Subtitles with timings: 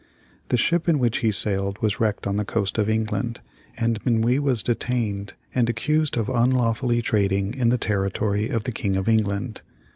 [0.49, 3.39] The ship in which he sailed was wrecked on the coast of England,
[3.77, 8.95] and Minuit was detained and accused of unlawfully trading in the territory of the King
[8.95, 9.61] of England.